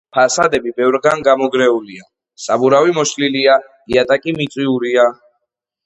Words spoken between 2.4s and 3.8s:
საბურავი მოშლილია,